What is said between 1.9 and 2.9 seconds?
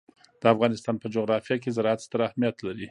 ستر اهمیت لري.